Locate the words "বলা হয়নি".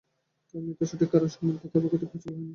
2.27-2.49